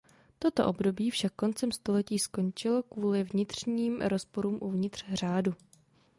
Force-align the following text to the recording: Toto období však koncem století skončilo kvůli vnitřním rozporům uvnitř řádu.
Toto 0.39 0.67
období 0.67 1.11
však 1.11 1.33
koncem 1.35 1.71
století 1.71 2.19
skončilo 2.19 2.83
kvůli 2.83 3.23
vnitřním 3.23 4.01
rozporům 4.01 4.57
uvnitř 4.61 5.03
řádu. 5.13 5.53